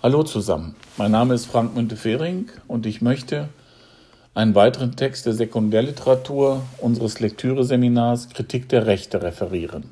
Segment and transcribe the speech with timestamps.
[0.00, 3.48] Hallo zusammen, mein Name ist Frank Müntefering und ich möchte
[4.32, 9.86] einen weiteren Text der Sekundärliteratur unseres Lektüreseminars Kritik der Rechte referieren.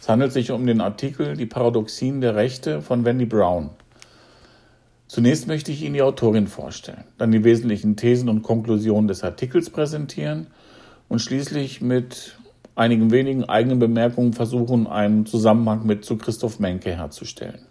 [0.00, 3.68] Es handelt sich um den Artikel Die Paradoxien der Rechte von Wendy Brown.
[5.06, 9.68] Zunächst möchte ich Ihnen die Autorin vorstellen, dann die wesentlichen Thesen und Konklusionen des Artikels
[9.68, 10.46] präsentieren
[11.10, 12.38] und schließlich mit
[12.74, 17.65] einigen wenigen eigenen Bemerkungen versuchen, einen Zusammenhang mit zu Christoph Menke herzustellen.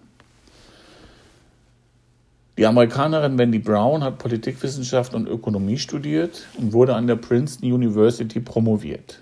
[2.58, 8.40] Die Amerikanerin Wendy Brown hat Politikwissenschaft und Ökonomie studiert und wurde an der Princeton University
[8.40, 9.20] promoviert.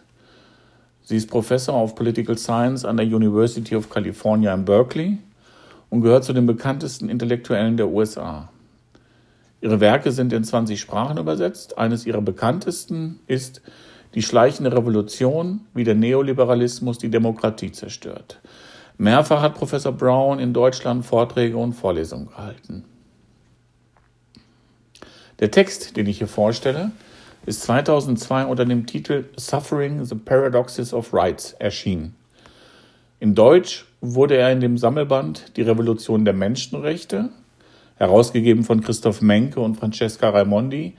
[1.02, 5.18] Sie ist Professor of Political Science an der University of California in Berkeley
[5.90, 8.50] und gehört zu den bekanntesten Intellektuellen der USA.
[9.62, 11.80] Ihre Werke sind in 20 Sprachen übersetzt.
[11.80, 13.62] Eines ihrer bekanntesten ist
[14.14, 18.40] Die schleichende Revolution, wie der Neoliberalismus die Demokratie zerstört.
[19.00, 22.86] Mehrfach hat Professor Brown in Deutschland Vorträge und Vorlesungen gehalten.
[25.40, 26.92] Der Text, den ich hier vorstelle,
[27.46, 32.16] ist 2002 unter dem Titel Suffering the Paradoxes of Rights erschienen.
[33.20, 37.30] In Deutsch wurde er in dem Sammelband Die Revolution der Menschenrechte,
[37.96, 40.96] herausgegeben von Christoph Menke und Francesca Raimondi,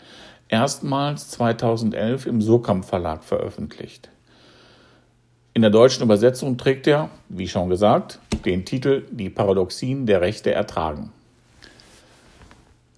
[0.49, 4.11] erstmals 2011 im Surkamp Verlag veröffentlicht.
[5.53, 10.53] In der deutschen Übersetzung trägt er, wie schon gesagt, den Titel Die Paradoxien der Rechte
[10.53, 11.13] ertragen.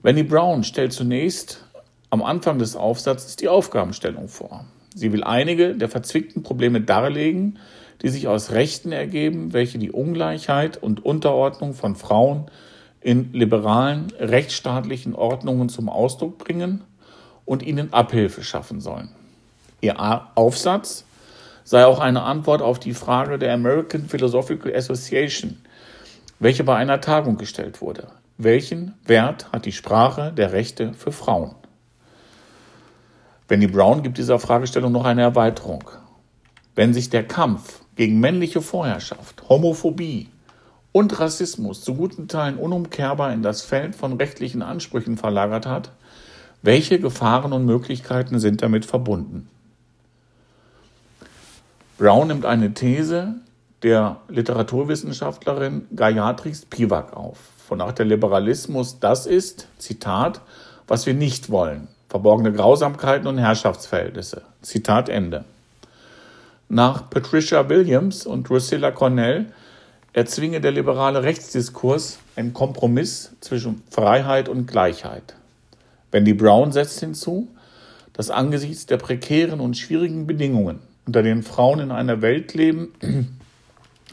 [0.06, 1.64] Wendy Brown stellt zunächst
[2.10, 4.64] am Anfang des Aufsatzes die Aufgabenstellung vor.
[4.94, 7.58] Sie will einige der verzwickten Probleme darlegen,
[8.02, 12.48] die sich aus Rechten ergeben, welche die Ungleichheit und Unterordnung von Frauen
[13.00, 16.84] in liberalen, rechtsstaatlichen Ordnungen zum Ausdruck bringen
[17.44, 19.08] und ihnen Abhilfe schaffen sollen.
[19.80, 19.98] Ihr
[20.36, 21.04] Aufsatz
[21.64, 25.56] sei auch eine Antwort auf die Frage der American Philosophical Association,
[26.38, 28.06] welche bei einer Tagung gestellt wurde.
[28.38, 31.54] Welchen Wert hat die Sprache der Rechte für Frauen?
[33.48, 35.84] Benny Brown gibt dieser Fragestellung noch eine Erweiterung.
[36.74, 40.28] Wenn sich der Kampf gegen männliche Vorherrschaft, Homophobie
[40.92, 45.92] und Rassismus zu guten Teilen unumkehrbar in das Feld von rechtlichen Ansprüchen verlagert hat,
[46.60, 49.48] welche Gefahren und Möglichkeiten sind damit verbunden?
[51.96, 53.36] Brown nimmt eine These
[53.82, 57.38] der Literaturwissenschaftlerin Gayatri Spivak auf
[57.68, 60.40] wonach der Liberalismus das ist, Zitat,
[60.86, 64.42] was wir nicht wollen, verborgene Grausamkeiten und Herrschaftsverhältnisse.
[64.62, 65.44] Zitat Ende.
[66.68, 69.46] Nach Patricia Williams und Drusilla Cornell
[70.12, 75.34] erzwinge der liberale Rechtsdiskurs einen Kompromiss zwischen Freiheit und Gleichheit.
[76.10, 77.48] Wendy Brown setzt hinzu,
[78.12, 83.35] dass angesichts der prekären und schwierigen Bedingungen, unter denen Frauen in einer Welt leben,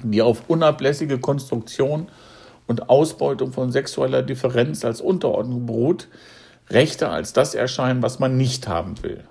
[0.02, 2.08] die auf unablässige Konstruktion
[2.68, 6.08] und Ausbeutung von sexueller Differenz als Unterordnung beruht,
[6.70, 9.24] Rechte als das erscheinen, was man nicht haben will.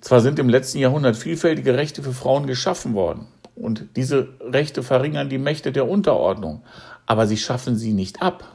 [0.00, 5.28] Zwar sind im letzten Jahrhundert vielfältige Rechte für Frauen geschaffen worden und diese Rechte verringern
[5.28, 6.62] die Mächte der Unterordnung,
[7.06, 8.52] aber sie schaffen sie nicht ab.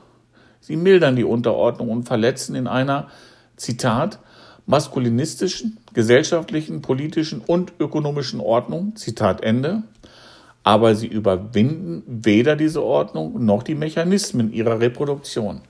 [0.60, 3.08] Sie mildern die Unterordnung und verletzen in einer,
[3.56, 4.20] Zitat,
[4.66, 9.84] maskulinistischen, gesellschaftlichen, politischen und ökonomischen Ordnung, Zitat Ende,
[10.64, 15.62] aber sie überwinden weder diese Ordnung noch die Mechanismen ihrer Reproduktion.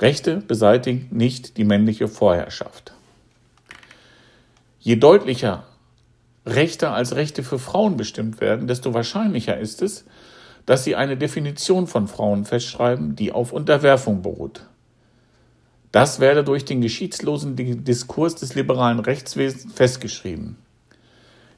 [0.00, 2.92] Rechte beseitigen nicht die männliche Vorherrschaft.
[4.80, 5.64] Je deutlicher
[6.44, 10.04] Rechte als Rechte für Frauen bestimmt werden, desto wahrscheinlicher ist es,
[10.66, 14.66] dass sie eine Definition von Frauen festschreiben, die auf Unterwerfung beruht.
[15.92, 17.54] Das werde durch den geschiedslosen
[17.84, 20.56] Diskurs des liberalen Rechtswesens festgeschrieben.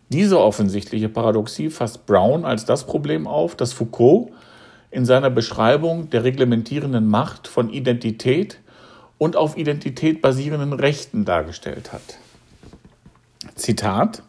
[0.08, 4.30] Diese offensichtliche Paradoxie fasst Brown als das Problem auf, das Foucault
[4.90, 8.60] in seiner Beschreibung der reglementierenden Macht von Identität
[9.18, 12.18] und auf Identität basierenden Rechten dargestellt hat.
[13.56, 14.22] Zitat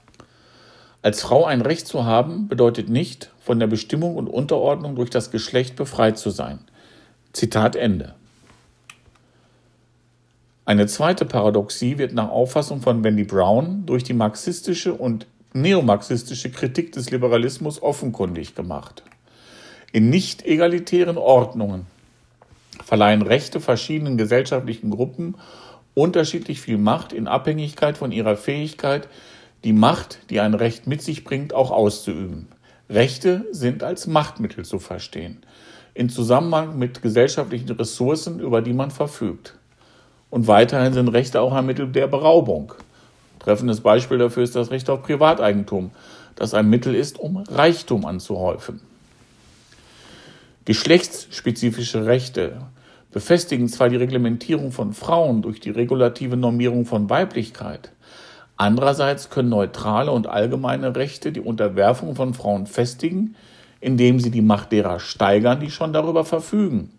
[1.02, 5.30] Als Frau ein Recht zu haben, bedeutet nicht, von der Bestimmung und Unterordnung durch das
[5.30, 6.60] Geschlecht befreit zu sein.
[7.34, 8.16] Zitat Ende.
[10.66, 16.92] Eine zweite Paradoxie wird nach Auffassung von Wendy Brown durch die marxistische und neomarxistische Kritik
[16.92, 19.04] des Liberalismus offenkundig gemacht.
[19.92, 21.88] In nicht egalitären Ordnungen
[22.84, 25.36] verleihen Rechte verschiedenen gesellschaftlichen Gruppen
[25.94, 29.08] unterschiedlich viel Macht in Abhängigkeit von ihrer Fähigkeit,
[29.64, 32.48] die Macht, die ein Recht mit sich bringt, auch auszuüben.
[32.90, 35.40] Rechte sind als Machtmittel zu verstehen,
[35.94, 39.58] in Zusammenhang mit gesellschaftlichen Ressourcen, über die man verfügt.
[40.30, 42.74] Und weiterhin sind Rechte auch ein Mittel der Beraubung.
[43.46, 45.92] Treffendes Beispiel dafür ist das Recht auf Privateigentum,
[46.36, 48.82] das ein Mittel ist, um Reichtum anzuhäufen.
[50.66, 52.54] Geschlechtsspezifische Rechte
[53.12, 57.92] befestigen zwar die Reglementierung von Frauen durch die regulative Normierung von Weiblichkeit,
[58.58, 63.36] andererseits können neutrale und allgemeine Rechte die Unterwerfung von Frauen festigen,
[63.80, 66.90] indem sie die Macht derer steigern, die schon darüber verfügen.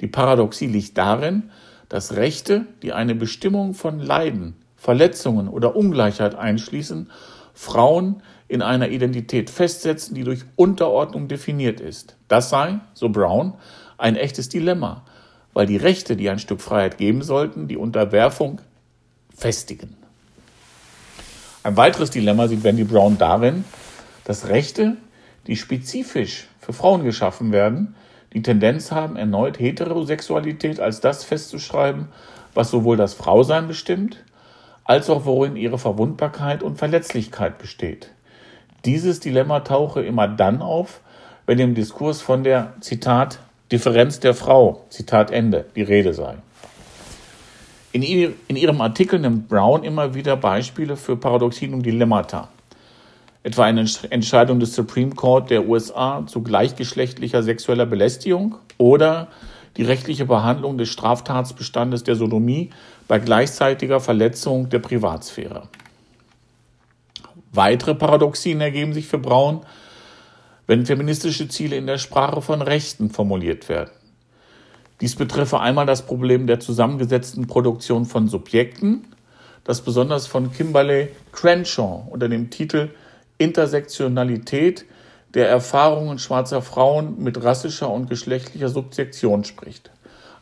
[0.00, 1.50] Die Paradoxie liegt darin,
[1.88, 7.10] dass Rechte, die eine Bestimmung von Leiden, Verletzungen oder Ungleichheit einschließen,
[7.54, 12.16] Frauen in einer Identität festsetzen, die durch Unterordnung definiert ist.
[12.28, 13.54] Das sei, so Brown,
[13.96, 15.06] ein echtes Dilemma,
[15.54, 18.60] weil die Rechte, die ein Stück Freiheit geben sollten, die Unterwerfung
[19.34, 19.96] festigen.
[21.62, 23.64] Ein weiteres Dilemma sieht Wendy Brown darin,
[24.24, 24.98] dass Rechte,
[25.46, 27.94] die spezifisch für Frauen geschaffen werden,
[28.34, 32.08] die Tendenz haben, erneut Heterosexualität als das festzuschreiben,
[32.52, 34.22] was sowohl das Frausein bestimmt,
[34.84, 38.10] als auch worin ihre Verwundbarkeit und Verletzlichkeit besteht.
[38.84, 41.00] Dieses Dilemma tauche immer dann auf,
[41.46, 43.38] wenn im Diskurs von der, Zitat,
[43.72, 46.36] Differenz der Frau, Zitat Ende, die Rede sei.
[47.92, 52.48] In, ihrem Artikel nimmt Brown immer wieder Beispiele für Paradoxien und Dilemmata.
[53.44, 59.28] Etwa eine Entscheidung des Supreme Court der USA zu gleichgeschlechtlicher sexueller Belästigung oder
[59.76, 62.70] die rechtliche Behandlung des Straftatsbestandes der Sodomie
[63.08, 65.68] bei gleichzeitiger Verletzung der Privatsphäre.
[67.52, 69.60] Weitere Paradoxien ergeben sich für Braun,
[70.66, 73.90] wenn feministische Ziele in der Sprache von Rechten formuliert werden.
[75.00, 79.06] Dies betreffe einmal das Problem der zusammengesetzten Produktion von Subjekten,
[79.64, 82.90] das besonders von Kimberley Crenshaw unter dem Titel
[83.38, 84.84] Intersektionalität
[85.34, 89.90] der Erfahrungen schwarzer Frauen mit rassischer und geschlechtlicher Subjektion spricht.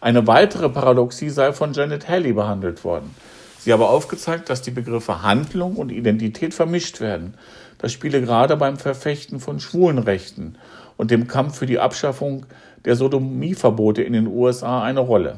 [0.02, 3.14] Eine weitere Paradoxie sei von Janet Halley behandelt worden.
[3.60, 7.34] Sie habe aufgezeigt, dass die Begriffe Handlung und Identität vermischt werden.
[7.78, 10.58] Das spiele gerade beim Verfechten von Schwulenrechten
[10.96, 12.46] und dem Kampf für die Abschaffung
[12.84, 15.36] der Sodomieverbote in den USA eine Rolle.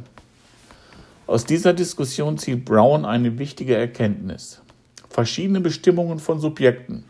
[1.27, 4.63] Aus dieser Diskussion zieht Brown eine wichtige Erkenntnis.
[5.11, 7.05] Verschiedene Bestimmungen von Subjekten,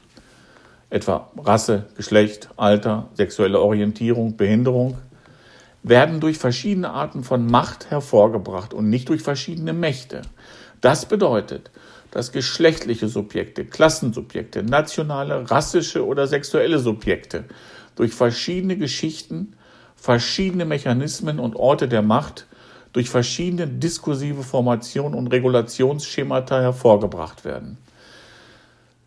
[0.91, 4.99] etwa Rasse, Geschlecht, Alter, sexuelle Orientierung, Behinderung,
[5.85, 10.23] werden durch verschiedene Arten von Macht hervorgebracht und nicht durch verschiedene Mächte.
[10.81, 11.71] Das bedeutet,
[12.11, 17.45] dass geschlechtliche Subjekte, Klassensubjekte, nationale, rassische oder sexuelle Subjekte
[17.97, 19.55] durch verschiedene Geschichten,
[19.95, 22.47] verschiedene Mechanismen und Orte der Macht,
[22.93, 27.77] durch verschiedene diskursive Formationen und Regulationsschemata hervorgebracht werden.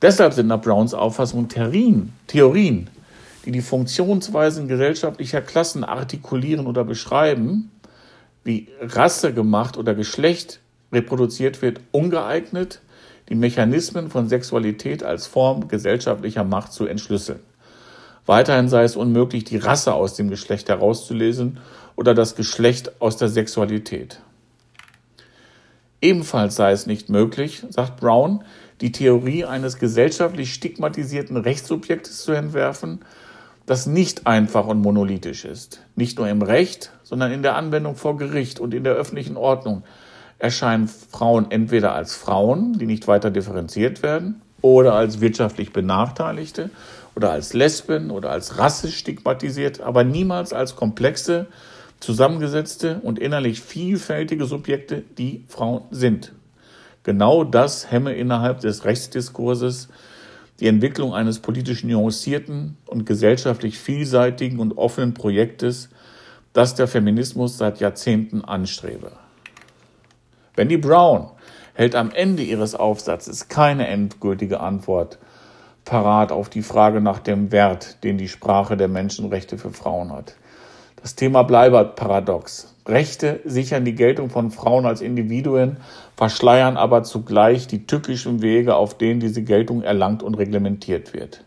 [0.02, 2.90] Deshalb sind nach Browns Auffassung Theorien, Theorien,
[3.48, 7.72] die die Funktionsweisen gesellschaftlicher Klassen artikulieren oder beschreiben,
[8.44, 10.60] wie Rasse gemacht oder Geschlecht
[10.92, 12.82] reproduziert wird, ungeeignet,
[13.30, 17.40] die Mechanismen von Sexualität als Form gesellschaftlicher Macht zu entschlüsseln.
[18.26, 21.60] Weiterhin sei es unmöglich, die Rasse aus dem Geschlecht herauszulesen
[21.96, 24.20] oder das Geschlecht aus der Sexualität.
[26.02, 28.44] Ebenfalls sei es nicht möglich, sagt Brown,
[28.82, 33.00] die Theorie eines gesellschaftlich stigmatisierten Rechtssubjektes zu entwerfen,
[33.68, 35.82] das nicht einfach und monolithisch ist.
[35.96, 39.84] Nicht nur im Recht, sondern in der Anwendung vor Gericht und in der öffentlichen Ordnung,
[40.40, 46.70] erscheinen Frauen entweder als Frauen, die nicht weiter differenziert werden, oder als wirtschaftlich Benachteiligte
[47.16, 51.48] oder als Lesben oder als rassisch stigmatisiert, aber niemals als komplexe,
[52.00, 56.32] zusammengesetzte und innerlich vielfältige Subjekte, die Frauen sind.
[57.04, 59.90] Genau das hemme innerhalb des Rechtsdiskurses
[60.60, 65.90] die Entwicklung eines politisch nuancierten und gesellschaftlich vielseitigen und offenen Projektes,
[66.54, 69.12] das der Feminismus seit Jahrzehnten anstrebe.
[70.56, 71.30] Wendy Brown
[71.74, 75.20] hält am Ende ihres Aufsatzes keine endgültige Antwort
[75.86, 80.36] parat auf die Frage nach dem Wert, den die Sprache der Menschenrechte für Frauen hat.
[81.02, 82.74] Das Thema bleibt paradox.
[82.88, 85.78] Rechte sichern die Geltung von Frauen als Individuen,
[86.16, 91.44] verschleiern aber zugleich die tückischen Wege, auf denen diese Geltung erlangt und reglementiert wird.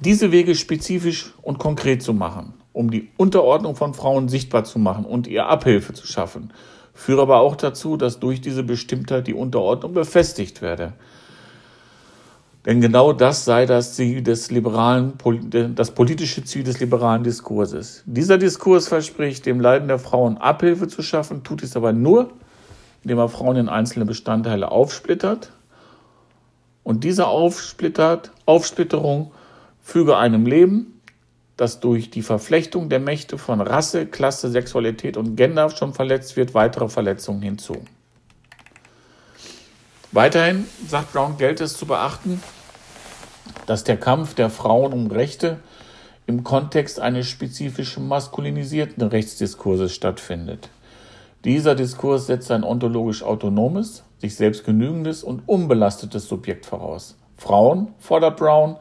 [0.00, 5.04] Diese Wege spezifisch und konkret zu machen, um die Unterordnung von Frauen sichtbar zu machen
[5.04, 6.52] und ihr Abhilfe zu schaffen,
[6.94, 10.92] führe aber auch dazu, dass durch diese Bestimmtheit die Unterordnung befestigt werde.
[12.66, 15.14] Denn genau das sei das Ziel des liberalen,
[15.74, 18.02] das politische Ziel des liberalen Diskurses.
[18.04, 22.30] Dieser Diskurs verspricht, dem Leiden der Frauen Abhilfe zu schaffen, tut es aber nur,
[23.02, 25.52] indem er Frauen in einzelne Bestandteile aufsplittert.
[26.84, 29.30] Und diese Aufsplitterung
[29.80, 31.00] füge einem Leben,
[31.56, 36.52] das durch die Verflechtung der Mächte von Rasse, Klasse, Sexualität und Gender schon verletzt wird,
[36.52, 37.76] weitere Verletzungen hinzu.
[40.12, 42.42] Weiterhin, sagt Brown, gilt es zu beachten,
[43.66, 45.60] dass der Kampf der Frauen um Rechte
[46.26, 50.68] im Kontext eines spezifischen maskulinisierten Rechtsdiskurses stattfindet.
[51.44, 57.16] Dieser Diskurs setzt ein ontologisch autonomes, sich selbst genügendes und unbelastetes Subjekt voraus.
[57.36, 58.78] Frauen, fordert Brown,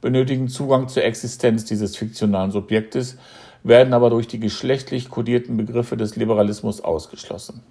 [0.00, 3.16] benötigen Zugang zur Existenz dieses fiktionalen Subjektes,
[3.62, 7.62] werden aber durch die geschlechtlich kodierten Begriffe des Liberalismus ausgeschlossen.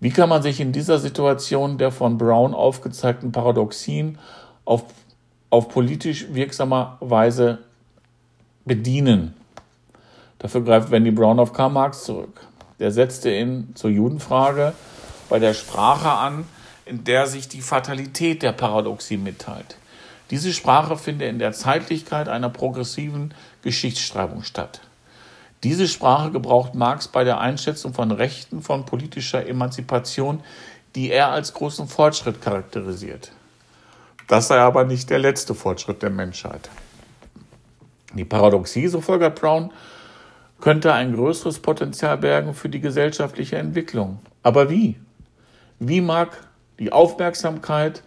[0.00, 4.18] Wie kann man sich in dieser Situation der von Brown aufgezeigten Paradoxien
[4.64, 4.84] auf,
[5.50, 7.58] auf politisch wirksamer Weise
[8.64, 9.34] bedienen?
[10.38, 12.46] Dafür greift Wendy Brown auf Karl Marx zurück.
[12.78, 14.72] Der setzte ihn zur Judenfrage
[15.28, 16.46] bei der Sprache an,
[16.86, 19.76] in der sich die Fatalität der Paradoxie mitteilt.
[20.30, 24.80] Diese Sprache finde in der Zeitlichkeit einer progressiven Geschichtsschreibung statt.
[25.62, 30.40] Diese Sprache gebraucht Marx bei der Einschätzung von Rechten von politischer Emanzipation,
[30.94, 33.32] die er als großen Fortschritt charakterisiert.
[34.26, 36.70] Das sei aber nicht der letzte Fortschritt der Menschheit.
[38.14, 39.70] Die Paradoxie, so folgert Brown,
[40.60, 44.18] könnte ein größeres Potenzial bergen für die gesellschaftliche Entwicklung.
[44.42, 44.96] Aber wie?
[45.78, 46.36] Wie mag
[46.78, 48.02] die Aufmerksamkeit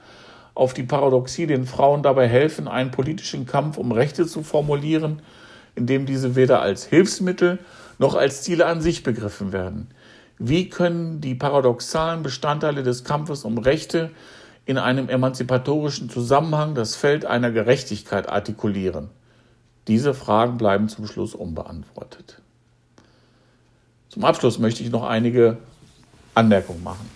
[0.55, 5.21] auf die Paradoxie den Frauen dabei helfen, einen politischen Kampf um Rechte zu formulieren,
[5.75, 7.59] indem diese weder als Hilfsmittel
[7.99, 9.87] noch als Ziele an sich begriffen werden?
[10.39, 14.11] Wie können die paradoxalen Bestandteile des Kampfes um Rechte
[14.65, 19.09] in einem emanzipatorischen Zusammenhang das Feld einer Gerechtigkeit artikulieren?
[19.87, 22.41] Diese Fragen bleiben zum Schluss unbeantwortet.
[24.09, 25.57] Zum Abschluss möchte ich noch einige
[26.35, 27.09] Anmerkungen machen.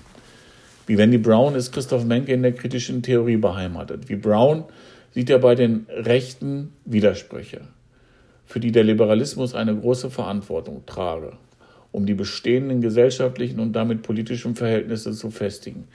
[0.86, 4.10] Wie Wendy Brown ist Christoph Menke in der kritischen Theorie beheimatet.
[4.10, 4.64] Wie Brown
[5.14, 7.62] sieht er bei den Rechten Widersprüche,
[8.48, 11.34] für die der Liberalismus eine große Verantwortung trage,
[11.92, 15.90] um die bestehenden gesellschaftlichen und damit politischen Verhältnisse zu festigen.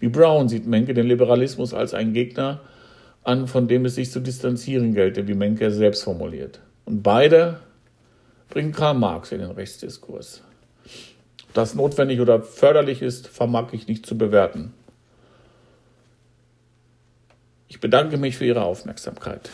[0.00, 2.60] Wie Brown sieht Menke den Liberalismus als einen Gegner
[3.22, 6.60] an, von dem es sich zu distanzieren gelte, wie Menke selbst formuliert.
[6.84, 7.60] Und beide
[8.50, 10.42] bringt Karl Marx in den Rechtsdiskurs.
[11.44, 14.74] Ob das notwendig oder förderlich ist, vermag ich nicht zu bewerten.
[17.68, 19.50] Ich bedanke mich für Ihre Aufmerksamkeit.